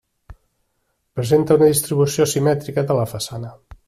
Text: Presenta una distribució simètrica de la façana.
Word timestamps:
Presenta 1.19 1.57
una 1.59 1.67
distribució 1.71 2.27
simètrica 2.33 2.85
de 2.93 2.97
la 3.01 3.05
façana. 3.13 3.53